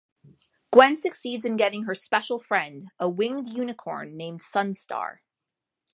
Gwen 0.71 0.97
succeeds 0.97 1.45
in 1.45 1.57
getting 1.57 1.83
her 1.83 1.93
Special 1.93 2.39
Friend, 2.39 2.87
a 2.99 3.07
winged 3.07 3.45
unicorn 3.45 4.17
named 4.17 4.39
Sunstar. 4.39 5.19